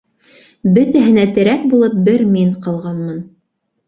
[0.77, 3.21] Бөтәһенә терәк булып бер мин ҡалғанмын...